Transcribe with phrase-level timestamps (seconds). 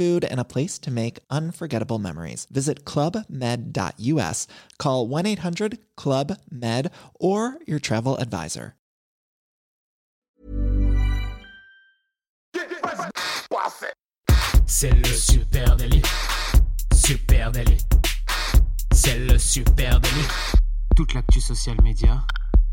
[0.00, 2.46] food, and a place to make unforgettable memories.
[2.50, 4.46] Visit clubmed.us,
[4.78, 6.90] call 1 800 Club Med,
[7.20, 8.76] or your travel advisor.
[14.66, 16.02] C'est le super délit.
[16.94, 17.84] Super délit.
[18.94, 20.28] C'est le super délit.
[20.96, 22.24] Toute l'actu social média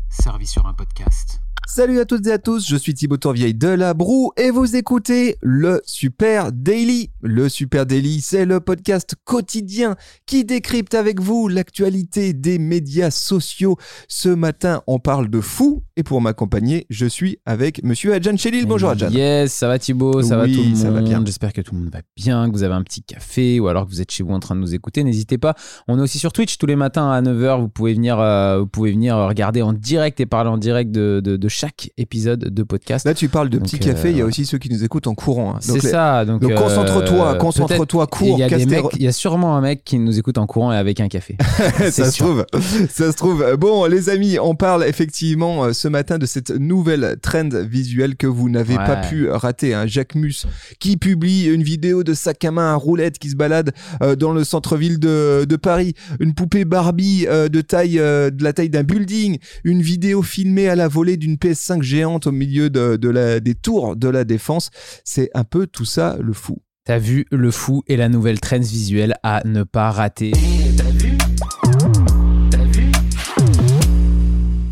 [0.08, 1.40] servie sur un podcast.
[1.70, 4.74] Salut à toutes et à tous, je suis Thibaut Tourvieille de La Broue et vous
[4.74, 7.10] écoutez le Super Daily.
[7.20, 13.76] Le Super Daily, c'est le podcast quotidien qui décrypte avec vous l'actualité des médias sociaux.
[14.08, 18.64] Ce matin, on parle de fou et pour m'accompagner, je suis avec monsieur Adjan Chelil.
[18.64, 19.10] Bonjour Adjan.
[19.10, 20.76] Yes, ça va Thibaut, ça Oui, va tout le monde.
[20.78, 21.22] ça va bien.
[21.24, 23.84] J'espère que tout le monde va bien, que vous avez un petit café ou alors
[23.84, 25.04] que vous êtes chez vous en train de nous écouter.
[25.04, 25.54] N'hésitez pas.
[25.86, 27.60] On est aussi sur Twitch tous les matins à 9h.
[27.60, 31.20] Vous pouvez venir, euh, vous pouvez venir regarder en direct et parler en direct de,
[31.22, 33.04] de, de chaque épisode de podcast.
[33.04, 35.08] Là, tu parles de petits cafés, il y a euh, aussi ceux qui nous écoutent
[35.08, 35.56] en courant.
[35.56, 35.58] hein.
[35.60, 36.24] C'est ça.
[36.24, 40.38] Donc, donc, euh, concentre-toi, concentre-toi, cours, Il y, a sûrement un mec qui nous écoute
[40.38, 41.36] en courant et avec un café.
[41.90, 42.46] ça se trouve,
[42.88, 43.56] ça se trouve.
[43.58, 48.28] Bon, les amis, on parle effectivement euh, ce matin de cette nouvelle trend visuelle que
[48.28, 48.86] vous n'avez Ouais.
[48.86, 49.74] pas pu rater.
[49.74, 49.86] Hein.
[49.86, 50.46] Jacques Mus
[50.78, 53.72] qui publie une vidéo de sac à main à roulette qui se balade
[54.02, 58.44] euh, dans le centre-ville de, de Paris, une poupée Barbie euh, de taille euh, de
[58.44, 62.70] la taille d'un building, une vidéo filmée à la volée d'une PS5 géante au milieu
[62.70, 62.96] de,
[63.38, 64.70] des tours de la défense.
[65.04, 66.58] C'est un peu tout ça le fou.
[66.84, 70.32] T'as vu le fou et la nouvelle trend visuelle à ne pas rater.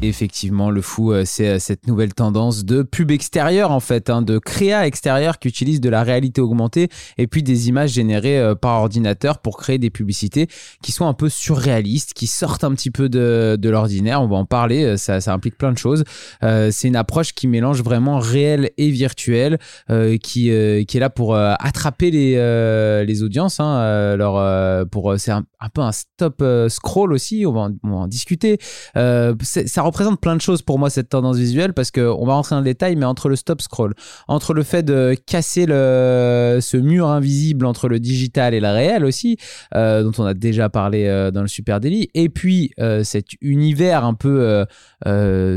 [0.09, 4.23] Effectivement, le fou, euh, c'est euh, cette nouvelle tendance de pub extérieure, en fait, hein,
[4.23, 8.55] de créa extérieure qui utilise de la réalité augmentée et puis des images générées euh,
[8.55, 10.49] par ordinateur pour créer des publicités
[10.83, 14.23] qui sont un peu surréalistes, qui sortent un petit peu de, de l'ordinaire.
[14.23, 16.05] On va en parler, ça, ça implique plein de choses.
[16.43, 22.11] C'est une approche qui mélange vraiment réel et virtuel, qui, qui est là pour attraper
[22.11, 23.59] les, les audiences.
[23.61, 27.97] Hein, pour, c'est un, un peu un stop scroll aussi, on va en, on va
[27.97, 28.59] en discuter.
[28.95, 32.55] Ça représente plein de choses pour moi cette tendance visuelle parce que on va rentrer
[32.55, 33.95] dans le détail, mais entre le stop scroll,
[34.29, 39.05] entre le fait de casser le, ce mur invisible entre le digital et le réel
[39.05, 39.37] aussi,
[39.75, 43.27] euh, dont on a déjà parlé euh, dans le Super Daily, et puis euh, cet
[43.41, 44.65] univers un peu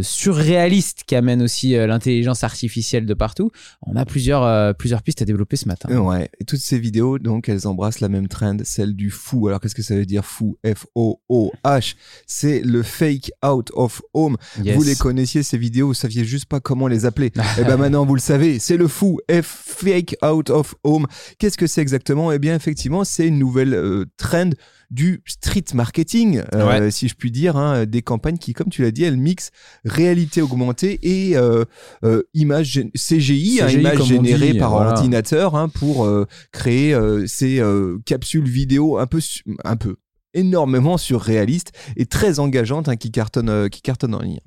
[0.02, 3.52] surréaliste qui amène aussi l'intelligence artificielle de partout,
[3.86, 5.90] on a plusieurs, plusieurs pistes à développer ce matin.
[5.98, 9.48] Ouais, et toutes ces vidéos, donc, elles embrassent la même trend, celle du fou.
[9.48, 10.58] Alors, qu'est-ce que ça veut dire fou?
[10.66, 11.96] F-O-O-H.
[12.28, 14.38] C'est le fake out of home.
[14.64, 14.76] Yes.
[14.76, 17.32] Vous les connaissiez, ces vidéos, vous saviez juste pas comment les appeler.
[17.60, 19.20] et ben maintenant, vous le savez, c'est le fou.
[19.32, 21.08] F fake out of home.
[21.38, 22.32] Qu'est-ce que c'est exactement?
[22.32, 24.52] Eh bien, effectivement, c'est une nouvelle euh, trend
[24.92, 28.90] du street marketing, euh, si je puis dire, hein, des campagnes qui, comme tu l'as
[28.90, 29.52] dit, elles mixent
[29.86, 31.64] réalité augmentée et euh,
[32.04, 34.92] euh, images gé- CGI, hein, CGI, on générées dit, par voilà.
[34.94, 36.10] ordinateur hein, pour
[36.52, 36.98] créer
[37.28, 37.62] ces
[38.06, 39.20] capsules vidéo un peu,
[39.64, 39.98] un peu
[40.34, 44.40] énormément surréalistes et très engageantes hein, qui cartonnent euh, qui cartonnent en ligne.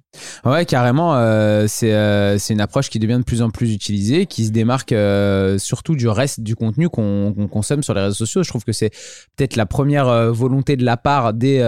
[0.44, 1.16] Ouais, carrément.
[1.16, 4.50] euh, c'est euh, c'est une approche qui devient de plus en plus utilisée, qui se
[4.50, 8.42] démarque euh, surtout du reste du contenu qu'on consomme sur les réseaux sociaux.
[8.42, 8.90] Je trouve que c'est
[9.36, 11.58] peut-être la première volonté de la part des,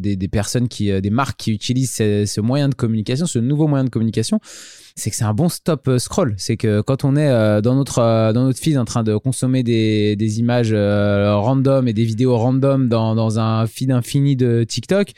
[0.00, 3.90] des, personnes, qui, des marques qui utilisent ce, moyen de communication, ce nouveau moyen de
[3.90, 4.40] communication.
[4.94, 6.34] C'est que c'est un bon stop scroll.
[6.38, 10.16] C'est que quand on est dans notre dans notre feed en train de consommer des,
[10.16, 15.10] des images random et des vidéos random dans, dans un feed infini de TikTok,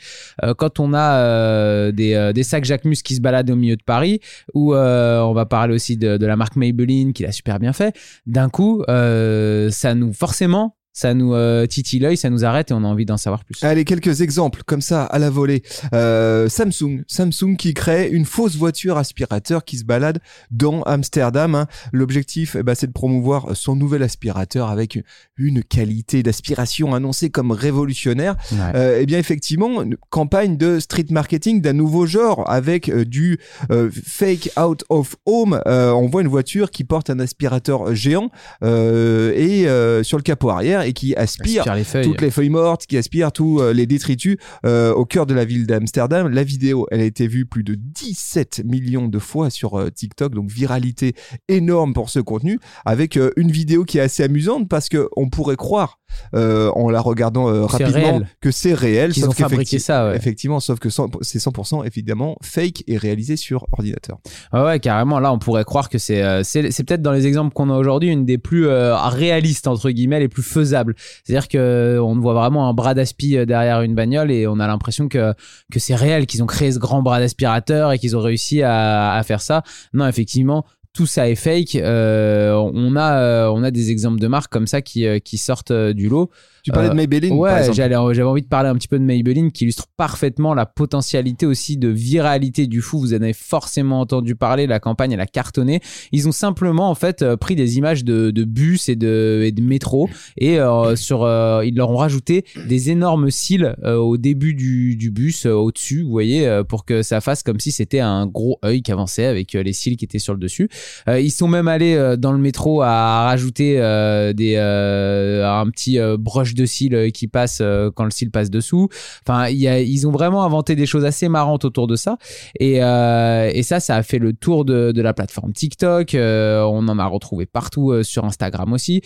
[0.43, 3.55] euh, quand on a euh, des, euh, des sacs Jacques Mus qui se baladent au
[3.55, 4.19] milieu de Paris,
[4.55, 7.95] ou on va parler aussi de, de la marque Maybelline qui l'a super bien fait,
[8.25, 12.83] d'un coup, ça nous, forcément, ça nous euh, titille l'œil, ça nous arrête et on
[12.83, 13.63] a envie d'en savoir plus.
[13.63, 15.63] Allez, quelques exemples comme ça à la volée.
[15.93, 20.19] Euh, Samsung, Samsung qui crée une fausse voiture aspirateur qui se balade
[20.51, 21.55] dans Amsterdam.
[21.55, 21.67] hein.
[21.93, 24.99] L'objectif, eh ben, c'est de promouvoir son nouvel aspirateur avec
[25.37, 28.35] une- qualité d'aspiration annoncée comme révolutionnaire.
[28.51, 28.57] Ouais.
[28.75, 33.39] Euh, eh bien, effectivement, une campagne de street marketing d'un nouveau genre avec du
[33.69, 35.61] fake out of home.
[35.65, 38.29] On voit une voiture qui porte un aspirateur géant
[38.63, 39.65] et
[40.03, 42.05] sur le capot arrière et qui aspire Aspire les feuilles.
[42.05, 45.45] toutes les feuilles mortes, qui aspire tous euh, les détritus euh, au cœur de la
[45.45, 46.27] ville d'Amsterdam.
[46.27, 50.33] La vidéo, elle a été vue plus de 17 millions de fois sur euh, TikTok,
[50.33, 51.13] donc viralité
[51.47, 55.55] énorme pour ce contenu, avec une vidéo qui est assez amusante parce que on pourrait
[55.55, 56.00] croire
[56.33, 58.27] euh, en la regardant euh, rapidement réel.
[58.39, 60.15] que c'est réel, Qu'ils sauf ont fabriqué ça, ouais.
[60.15, 64.19] Effectivement, sauf que 100 c'est 100% évidemment fake et réalisé sur ordinateur.
[64.53, 65.19] Ouais, ouais, carrément.
[65.19, 68.09] Là, on pourrait croire que c'est euh, c'est peut-être dans les exemples qu'on a aujourd'hui
[68.09, 70.95] une des plus réalistes entre guillemets, les plus faisables.
[71.23, 75.07] C'est-à-dire que on voit vraiment un bras d'aspi derrière une bagnole et on a l'impression
[75.07, 75.33] que
[75.71, 79.13] que c'est réel, qu'ils ont créé ce grand bras d'aspirateur et qu'ils ont réussi à,
[79.13, 79.63] à faire ça.
[79.93, 80.65] Non, effectivement.
[80.93, 81.75] Tout ça est fake.
[81.75, 85.37] Euh, on a euh, on a des exemples de marques comme ça qui euh, qui
[85.37, 86.29] sortent euh, du lot.
[86.63, 89.51] Tu parlais Euh, de Maybelline Ouais, j'avais envie de parler un petit peu de Maybelline
[89.51, 92.99] qui illustre parfaitement la potentialité aussi de viralité du fou.
[92.99, 95.79] Vous en avez forcément entendu parler, la campagne elle a cartonné.
[96.11, 99.61] Ils ont simplement en fait pris des images de, de bus et de, et de
[99.61, 100.07] métro
[100.37, 104.95] et euh, sur, euh, ils leur ont rajouté des énormes cils euh, au début du,
[104.97, 108.59] du bus, au-dessus, vous voyez, euh, pour que ça fasse comme si c'était un gros
[108.63, 110.69] œil qui avançait avec les cils qui étaient sur le dessus.
[111.07, 115.99] Euh, ils sont même allés euh, dans le métro à rajouter euh, des, un petit
[116.19, 117.61] brush de cils qui passe
[117.95, 118.89] quand le cil passe dessous.
[119.25, 122.17] Enfin, y a, ils ont vraiment inventé des choses assez marrantes autour de ça.
[122.59, 126.15] Et, et ça, ça a fait le tour de, de la plateforme TikTok.
[126.15, 129.01] On en a retrouvé partout sur Instagram aussi.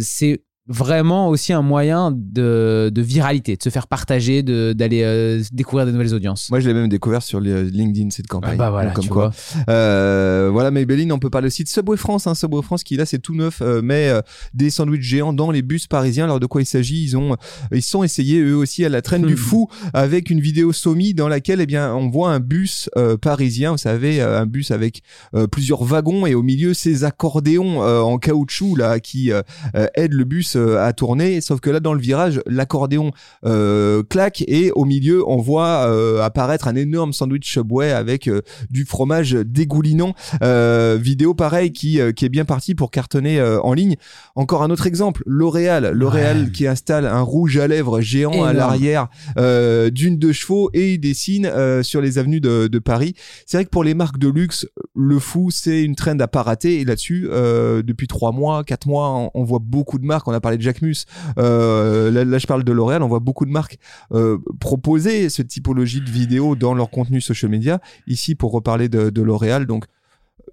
[0.00, 5.42] C'est vraiment aussi un moyen de, de viralité, de se faire partager, de- d'aller euh,
[5.52, 6.48] découvrir de nouvelles audiences.
[6.50, 8.52] Moi, je l'ai même découvert sur les- LinkedIn cette campagne.
[8.54, 9.32] Ah bah voilà, comme tu quoi.
[9.56, 9.64] vois.
[9.74, 12.26] Euh, voilà, Maybelline, on peut parler aussi de Subway France.
[12.26, 14.20] Hein, Subway France qui là, c'est tout neuf, euh, met euh,
[14.54, 16.24] des sandwichs géants dans les bus parisiens.
[16.24, 17.02] Alors de quoi il s'agit?
[17.02, 17.36] Ils ont,
[17.72, 21.28] ils sont essayés eux aussi à la traîne du fou avec une vidéo Somi dans
[21.28, 23.72] laquelle, eh bien, on voit un bus euh, parisien.
[23.72, 25.02] Vous savez, euh, un bus avec
[25.34, 29.42] euh, plusieurs wagons et au milieu ces accordéons euh, en caoutchouc là qui euh,
[29.74, 31.40] euh, aident le bus euh, à tourner.
[31.40, 33.12] Sauf que là, dans le virage, l'accordéon
[33.44, 38.42] euh, claque et au milieu, on voit euh, apparaître un énorme sandwich Subway avec euh,
[38.70, 40.14] du fromage dégoulinant.
[40.42, 43.96] Euh, vidéo pareil qui, euh, qui est bien parti pour cartonner euh, en ligne.
[44.36, 45.92] Encore un autre exemple, L'Oréal.
[45.94, 46.50] L'Oréal Ouais.
[46.50, 49.08] qui installe un rouge à lèvres géant à l'arrière
[49.38, 53.14] euh, d'une de chevaux et il dessine euh, sur les avenues de, de Paris.
[53.46, 56.42] C'est vrai que pour les marques de luxe, le fou, c'est une trend à pas
[56.42, 56.80] rater.
[56.80, 60.28] Et là-dessus, euh, depuis trois mois, quatre mois, on, on voit beaucoup de marques.
[60.28, 61.06] On a parlé de Jacquemus.
[61.38, 63.02] Euh, là, je parle de L'Oréal.
[63.02, 63.78] On voit beaucoup de marques
[64.12, 67.80] euh, proposer cette typologie de vidéo dans leur contenu social media.
[68.06, 69.86] Ici, pour reparler de L'Oréal, donc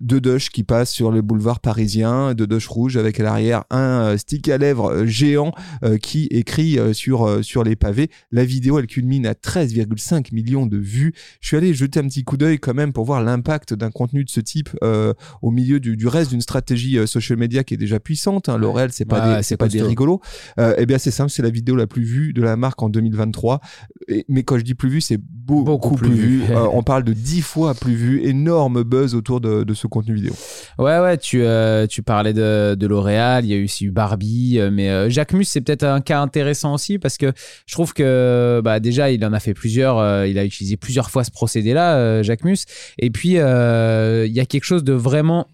[0.01, 4.01] deux Dush qui passent sur le boulevard parisien, deux Dush rouges avec à l'arrière un
[4.13, 5.51] euh, stick à lèvres euh, géant
[5.83, 8.09] euh, qui écrit sur sur les pavés.
[8.31, 11.13] La vidéo elle culmine à 13,5 millions de vues.
[11.41, 14.23] Je suis allé jeter un petit coup d'œil quand même pour voir l'impact d'un contenu
[14.23, 17.77] de ce type euh, au milieu du, du reste d'une stratégie social media qui est
[17.77, 18.49] déjà puissante.
[18.49, 18.57] Hein.
[18.57, 20.21] L'Oréal c'est pas des c'est pas des rigolos.
[20.59, 22.89] Euh, eh bien c'est simple, c'est la vidéo la plus vue de la marque en
[22.89, 23.59] 2023.
[24.07, 26.37] Et- mais quand je dis plus vue, c'est beaucoup, Beaucoup plus, plus vue.
[26.39, 26.43] vue.
[26.57, 28.23] Euh, on parle de 10 fois plus vue.
[28.25, 30.33] Énorme buzz autour de, de ce contenu vidéo.
[30.77, 34.59] Ouais, ouais, tu, euh, tu parlais de, de L'Oréal, il y a eu aussi Barbie,
[34.59, 37.31] euh, mais euh, Jacques Mus, c'est peut-être un cas intéressant aussi parce que
[37.65, 41.09] je trouve que bah, déjà, il en a fait plusieurs, euh, il a utilisé plusieurs
[41.09, 42.65] fois ce procédé-là, euh, Jacques Mus,
[42.97, 45.47] et puis il y a quelque chose de vraiment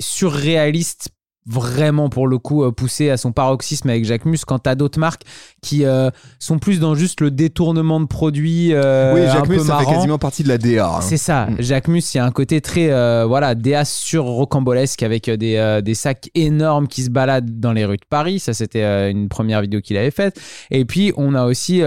[0.00, 1.10] surréaliste
[1.46, 4.98] vraiment pour le coup euh, poussé à son paroxysme avec Jacques Mus quand t'as d'autres
[4.98, 5.22] marques
[5.60, 9.54] qui euh, sont plus dans juste le détournement de produits euh, oui, un Jacques peu
[9.54, 10.86] Mus, ça fait quasiment partie de la DA.
[10.86, 11.00] hein.
[11.00, 11.46] C'est ça.
[11.46, 11.56] Mm.
[11.60, 15.80] Jacques Mus, il y a un côté très euh, voilà, DA sur rocambolesque avec des,
[15.82, 18.38] des sacs énormes qui se baladent dans les rues de Paris.
[18.40, 20.40] Ça, c'était une première vidéo qu'il avait faite.
[20.70, 21.82] Et puis, on a aussi,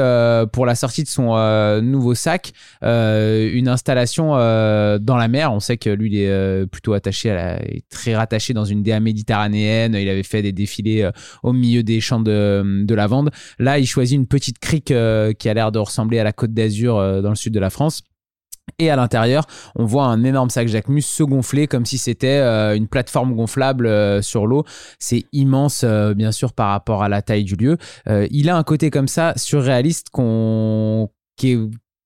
[0.51, 1.35] pour la sortie de son
[1.81, 5.51] nouveau sac, une installation dans la mer.
[5.51, 7.59] On sait que lui, il est plutôt attaché à la,
[7.89, 9.44] très rattaché dans une DA méditerranéenne.
[9.53, 11.11] Il avait fait des défilés euh,
[11.43, 13.31] au milieu des champs de, de lavande.
[13.59, 16.53] Là, il choisit une petite crique euh, qui a l'air de ressembler à la côte
[16.53, 18.03] d'Azur euh, dans le sud de la France.
[18.79, 22.41] Et à l'intérieur, on voit un énorme sac Jacquemus se gonfler comme si c'était
[22.75, 24.65] une plateforme gonflable sur l'eau.
[24.97, 25.85] C'est immense,
[26.15, 27.77] bien sûr, par rapport à la taille du lieu.
[28.07, 31.59] Il a un côté comme ça surréaliste qu'on qui est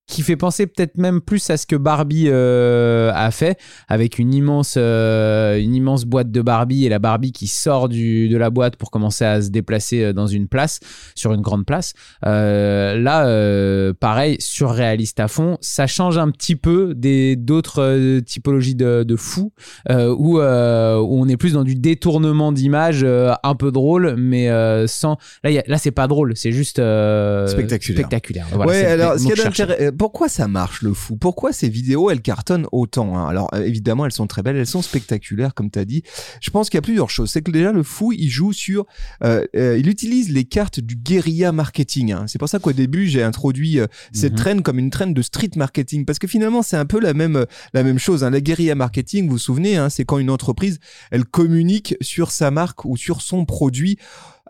[0.10, 4.34] qui fait penser peut-être même plus à ce que Barbie euh, a fait avec une
[4.34, 8.50] immense euh, une immense boîte de Barbie et la Barbie qui sort du, de la
[8.50, 10.80] boîte pour commencer à se déplacer euh, dans une place
[11.16, 11.94] sur une grande place.
[12.26, 15.58] Euh, là euh, pareil surréaliste à fond.
[15.62, 19.52] Ça change un petit peu des d'autres euh, typologies de, de fous
[19.90, 24.16] euh, où, euh, où on est plus dans du détournement d'image euh, un peu drôle
[24.18, 28.00] mais euh, sans là, y a- là c'est pas drôle c'est juste euh, Spectaculaire.
[28.00, 28.48] spectaculaire.
[28.52, 31.18] Voilà, ouais, alors ce qu'il y pourquoi ça marche le fou?
[31.18, 33.28] Pourquoi ces vidéos elles cartonnent autant hein?
[33.28, 36.04] Alors euh, évidemment elles sont très belles, elles sont spectaculaires comme tu as dit.
[36.40, 37.30] Je pense qu'il y a plusieurs choses.
[37.30, 38.86] C'est que déjà le fou il joue sur,
[39.26, 42.14] euh, euh, il utilise les cartes du guérilla marketing.
[42.14, 42.26] Hein.
[42.28, 44.38] C'est pour ça qu'au début j'ai introduit euh, cette Mhm.
[44.38, 47.46] traîne comme une traîne de street marketing parce que finalement c'est un peu la même
[47.74, 48.24] la même chose.
[48.24, 48.30] Hein.
[48.30, 50.80] La guérilla marketing, vous vous souvenez, hein, c'est quand une entreprise
[51.12, 53.98] elle communique sur sa marque ou sur son produit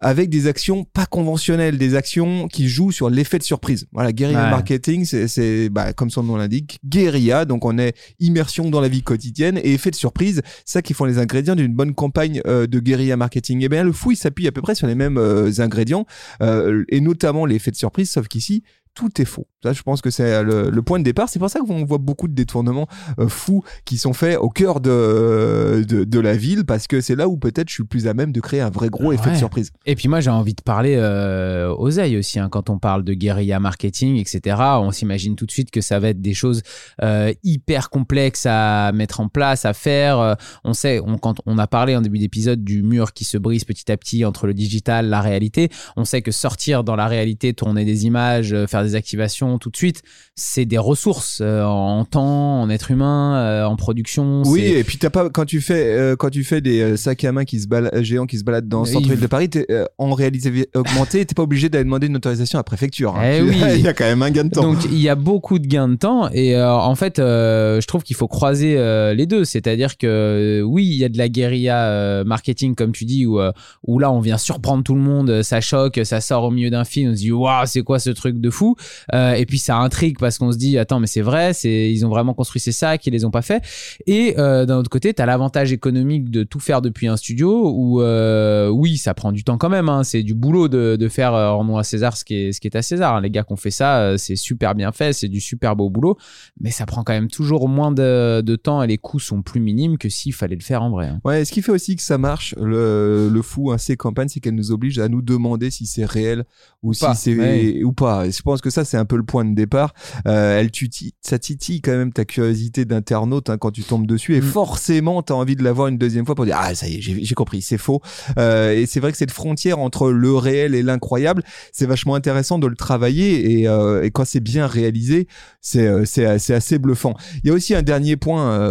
[0.01, 3.87] avec des actions pas conventionnelles, des actions qui jouent sur l'effet de surprise.
[3.91, 4.49] Voilà, guérilla Ouais.
[4.51, 9.03] marketing, c'est- bah, comme son nom l'indique, guérilla, donc on est immersion dans la vie
[9.03, 12.79] quotidienne et effet de surprise, ça qui font les ingrédients d'une bonne campagne euh, de
[12.79, 13.63] guérilla marketing.
[13.63, 16.05] Et bien le fou, il s'appuie à peu près sur les mêmes euh, ingrédients,
[16.41, 19.47] euh, et notamment l'effet de surprise, sauf qu'ici, tout est faux.
[19.63, 21.27] Ça, je pense que c'est le, le point de départ.
[21.29, 22.87] C'est pour ça qu'on voit beaucoup de détournements
[23.19, 27.15] euh, fous qui sont faits au cœur de, de, de la ville, parce que c'est
[27.15, 29.35] là où peut-être je suis plus à même de créer un vrai gros effet de
[29.35, 29.71] surprise.
[29.85, 33.13] Et puis moi j'ai envie de parler euh, oseille aussi hein, quand on parle de
[33.13, 34.57] guérilla marketing etc.
[34.59, 36.61] On s'imagine tout de suite que ça va être des choses
[37.01, 40.19] euh, hyper complexes à mettre en place, à faire.
[40.19, 43.37] Euh, on sait on, quand on a parlé en début d'épisode du mur qui se
[43.37, 45.69] brise petit à petit entre le digital, la réalité.
[45.95, 49.69] On sait que sortir dans la réalité, tourner des images, euh, faire des activations tout
[49.69, 50.01] de suite,
[50.35, 54.41] c'est des ressources euh, en temps, en être humain, euh, en production.
[54.45, 57.31] Oui, et puis t'as pas quand tu fais euh, quand tu fais des sacs à
[57.31, 59.49] main qui se baladent, géants qui se baladent dans le centre-ville il- de Paris,
[59.97, 63.15] en réalité vi- augmenté, t'es pas obligé d'aller demander une autorisation à la préfecture.
[63.15, 63.21] hein.
[63.23, 63.61] Eh Tu- oui.
[63.75, 64.61] il y a quand même un gain de temps.
[64.61, 68.15] Donc il y a beaucoup de gains de temps et en fait je trouve qu'il
[68.15, 68.75] faut croiser
[69.15, 73.25] les deux, c'est-à-dire que oui il y a de la guérilla marketing comme tu dis
[73.25, 73.39] où,
[73.87, 76.85] où là on vient surprendre tout le monde, ça choque, ça sort au milieu d'un
[76.85, 78.68] film, on se dit waouh c'est quoi ce truc de fou?
[79.13, 82.05] Euh, et puis ça intrigue parce qu'on se dit attends mais c'est vrai, c'est ils
[82.05, 83.63] ont vraiment construit ces sacs, ils les ont pas fait
[84.07, 87.71] et euh, d'un autre côté tu as l'avantage économique de tout faire depuis un studio
[87.73, 91.07] où euh, oui ça prend du temps quand même, hein, c'est du boulot de, de
[91.07, 93.21] faire rendons à César ce qui est, ce qui est à César, hein.
[93.21, 96.17] les gars qui ont fait ça c'est super bien fait, c'est du super beau boulot
[96.59, 99.59] mais ça prend quand même toujours moins de, de temps et les coûts sont plus
[99.59, 101.07] minimes que s'il fallait le faire en vrai.
[101.07, 101.21] hein.
[101.23, 104.39] Ouais, ce qui fait aussi que ça marche, le, le fou, hein, ces campagnes, c'est
[104.39, 106.45] qu'elles nous obligent à nous demander si c'est réel
[106.83, 107.83] ou, pas, si c'est ouais.
[107.83, 108.27] ou pas.
[108.27, 109.93] Et je pense que ça, c'est un peu le point de départ.
[110.27, 114.35] Euh, elle tutille, ça titille quand même ta curiosité d'internaute hein, quand tu tombes dessus,
[114.35, 114.43] et Mm.
[114.43, 117.01] forcément, t'as envie de la voir une deuxième fois pour dire ah ça y est,
[117.01, 118.01] j'ai compris, c'est faux.
[118.37, 122.59] Euh, et c'est vrai que cette frontière entre le réel et l'incroyable, c'est vachement intéressant
[122.59, 125.27] de le travailler et, euh, et quand c'est bien réalisé,
[125.61, 125.87] c'est
[126.25, 127.15] assez bluffant.
[127.43, 128.69] Il y a aussi un dernier point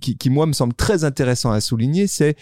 [0.00, 2.36] qui, qui moi me semble très intéressant à souligner, c'est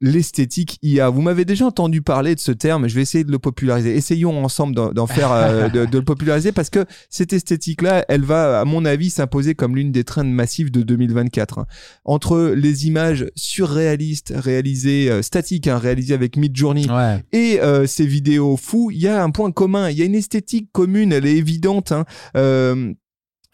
[0.00, 1.08] l'esthétique IA.
[1.10, 3.94] Vous m'avez déjà entendu parler de ce terme, je vais essayer de le populariser.
[3.96, 8.60] Essayons ensemble d'en faire, euh, de, de le populariser parce que cette esthétique-là, elle va,
[8.60, 11.58] à mon avis, s'imposer comme l'une des trends massives de 2024.
[11.60, 11.66] hein.
[12.04, 17.22] Entre les images surréalistes réalisées, euh, statiques, hein, réalisées avec Midjourney, Ouais.
[17.32, 20.14] et euh, ces vidéos fous, il y a un point commun, il y a une
[20.14, 21.92] esthétique commune, elle est évidente.
[21.92, 22.04] Hein.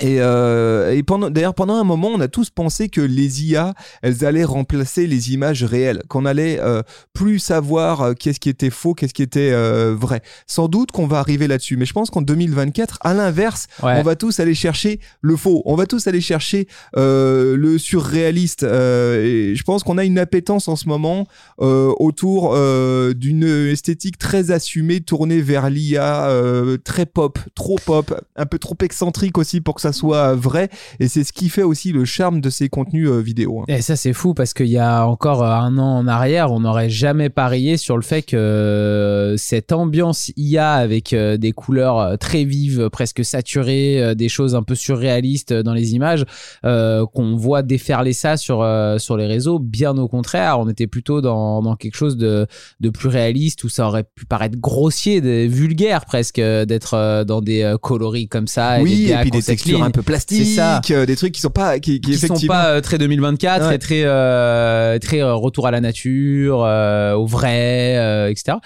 [0.03, 3.45] Euh, et, euh, et pendant, d'ailleurs, pendant un moment, on a tous pensé que les
[3.47, 6.83] IA, elles allaient remplacer les images réelles, qu'on allait euh,
[7.15, 9.53] plus savoir euh, qu'est-ce qui était faux, qu'est-ce qui était
[9.95, 10.21] vrai.
[10.47, 13.95] Sans doute qu'on va arriver là-dessus, mais je pense qu'en 2024, à l'inverse, Ouais.
[13.99, 18.63] on va tous aller chercher le faux, on va tous aller chercher le surréaliste.
[18.65, 21.27] Et je pense qu'on a une appétence en ce moment
[21.59, 22.55] autour
[23.15, 26.29] d'une esthétique très assumée, tournée vers l'IA,
[26.85, 30.69] très pop, trop pop, un peu trop excentrique aussi pour que ça soit vrai.
[31.01, 33.61] Et c'est ce qui fait aussi le charme de ces contenus euh, vidéo.
[33.61, 33.65] hein.
[33.69, 36.61] Et ça, c'est fou parce qu'il y a encore euh, un an en arrière, on
[36.61, 42.45] n'aurait jamais parié sur le fait que euh, cette ambiance IA avec des couleurs très
[42.45, 46.25] vives, presque saturées, des choses un peu surréalistes dans les images,
[46.65, 49.59] euh, qu'on voit déferler ça sur, euh, sur les réseaux.
[49.59, 52.47] Bien au contraire, on était plutôt dans, dans quelque chose de,
[52.81, 57.75] de plus réaliste où ça aurait pu paraître grossier, de, vulgaire presque, d'être dans des
[57.81, 58.79] coloris comme ça.
[58.81, 60.81] Oui, des et puis des cette textures un peu plastiques, ça.
[60.91, 63.75] euh, des trucs qui sont pas, qui, qui qui sont pas euh, très 2024 Ouais.
[63.77, 68.59] et très euh, très euh, retour à la nature euh, au vrai euh, etc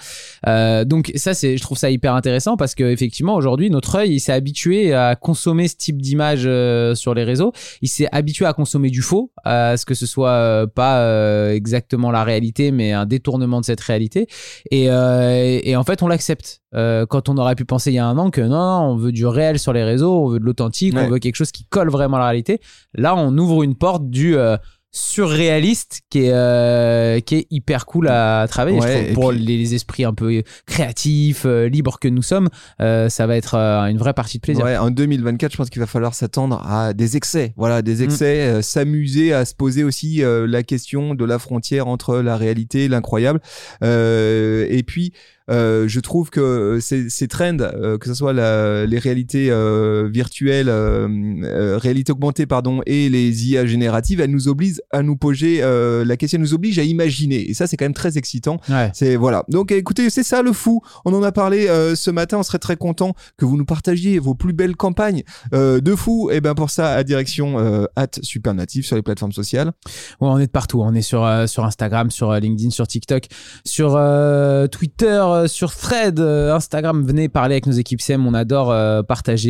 [0.47, 4.13] Euh, donc ça c'est je trouve ça hyper intéressant parce que effectivement aujourd'hui notre œil
[4.13, 7.51] il s'est habitué à consommer ce type d'image euh, sur les réseaux
[7.81, 11.53] il s'est habitué à consommer du faux à ce que ce soit euh, pas euh,
[11.53, 14.27] exactement la réalité mais un détournement de cette réalité
[14.71, 15.31] et, euh,
[15.63, 18.05] et, et en fait on l'accepte Euh, quand on aurait pu penser il y a
[18.05, 20.45] un an que non, non, on veut du réel sur les réseaux on veut de
[20.45, 20.93] l'authentique.
[21.05, 22.59] On veut quelque chose qui colle vraiment à la réalité
[22.93, 24.57] Là, on ouvre une porte du euh,
[24.93, 29.13] surréaliste qui est euh, qui est hyper cool à travailler je trouve.
[29.13, 32.49] pour puis- les esprits un peu créatifs euh, libres que nous sommes
[32.81, 35.79] euh, ça va être une vraie partie de plaisir Ouais, en 2024, je pense qu'il
[35.79, 37.53] va falloir s'attendre à des excès.
[37.55, 42.17] Voilà, des excès, euh, s'amuser à se poser aussi la question de la frontière entre
[42.17, 43.39] la réalité et l'incroyable.
[43.81, 45.13] Et puis,
[45.49, 50.09] euh, je trouve que ces, ces trends, euh, que ce soit la- les réalités euh,
[50.11, 51.07] virtuelles, euh,
[51.43, 56.05] euh, réalité augmentée, pardon, et les IA génératives, elles nous obligent à nous poser euh,
[56.05, 57.49] la question, elles nous obligent à imaginer.
[57.49, 58.59] Et ça, c'est quand même très excitant.
[58.69, 58.91] Ouais.
[58.93, 59.43] C'est voilà.
[59.49, 60.81] Donc écoutez, c'est ça le fou.
[61.05, 62.37] On en a parlé euh, ce matin.
[62.39, 66.29] On serait très content que vous nous partagiez vos plus belles campagnes euh, de fou.
[66.31, 67.85] Et ben pour ça, à direction euh,
[68.21, 69.71] @supernatif sur les plateformes sociales.
[70.19, 70.81] Ouais, on est de partout.
[70.81, 73.25] On est sur, euh, sur Instagram, sur euh, LinkedIn, sur TikTok,
[73.65, 77.05] sur euh, Twitter, euh, sur Thread, euh, Instagram.
[77.05, 78.25] Venez parler avec nos équipes SEM.
[78.25, 79.41] On adore euh, partager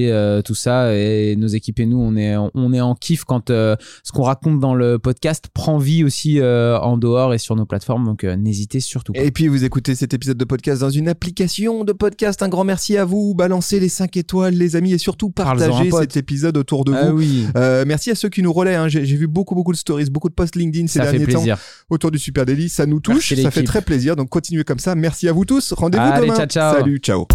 [0.46, 0.94] tout ça.
[0.96, 3.78] Et nos équipes et nous, on est, on est en kiff quand ce
[4.14, 8.06] qu'on raconte dans le podcast prend vie aussi en dehors et sur nos plateformes.
[8.06, 9.22] Donc n'hésitez surtout pas.
[9.22, 12.42] Et puis vous écoutez cet épisode de podcast dans une application de podcast.
[12.44, 13.34] Un grand merci à vous.
[13.36, 17.18] Balancez les 5 étoiles, les amis, et surtout partagez cet épisode autour de Ah vous.
[17.18, 17.46] oui,
[17.86, 18.76] merci à ceux qui nous relaient.
[18.76, 18.88] hein.
[18.88, 21.62] J'ai vu beaucoup, beaucoup de stories, beaucoup de posts LinkedIn ces ça fait derniers temps
[21.90, 22.70] autour du Super Daily.
[22.70, 24.16] Ça nous touche, Merci ça fait très plaisir.
[24.16, 24.96] Donc continuez comme ça.
[24.96, 25.80] Merci à vous tous.
[25.80, 26.36] Rendez-vous Allez, demain.
[26.36, 26.74] ciao, ciao.
[26.80, 27.28] Salut, ciao.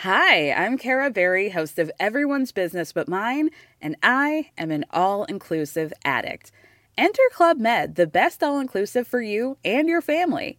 [0.00, 3.50] Hi, I'm Kara Berry, host of Everyone's Business But Mine,
[3.80, 6.52] and I am an all inclusive addict.
[6.96, 10.58] Enter Club Med, the best all inclusive for you and your family.